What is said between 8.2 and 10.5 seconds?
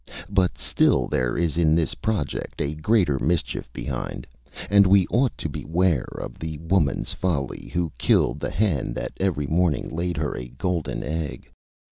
the hen that every morning laid her a